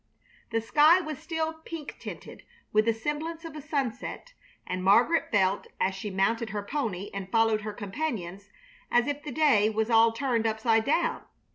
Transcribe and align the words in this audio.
The 0.49 0.61
sky 0.61 0.99
was 0.99 1.19
still 1.19 1.53
pink 1.63 1.99
tinted 1.99 2.41
with 2.73 2.85
the 2.85 2.91
semblance 2.93 3.45
of 3.45 3.55
a 3.55 3.61
sunset, 3.61 4.33
and 4.65 4.83
Margaret 4.83 5.29
felt, 5.31 5.67
as 5.79 5.93
she 5.93 6.09
mounted 6.09 6.49
her 6.49 6.63
pony 6.63 7.11
and 7.13 7.29
followed 7.31 7.61
her 7.61 7.71
companions, 7.73 8.49
as 8.89 9.05
if 9.05 9.21
the 9.21 9.31
day 9.31 9.69
was 9.69 9.91
all 9.91 10.11
turned 10.11 10.47
upside 10.47 10.85
down. 10.85 11.21